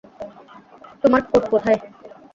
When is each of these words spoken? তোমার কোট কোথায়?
তোমার 1.01 1.21
কোট 1.29 1.43
কোথায়? 1.51 1.79